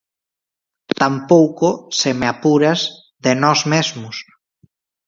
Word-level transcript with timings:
Tampouco, 0.99 1.69
se 1.99 2.11
me 2.19 2.27
apuras, 2.33 2.79
de 3.23 3.31
nós 3.43 3.59
mesmos. 3.73 4.15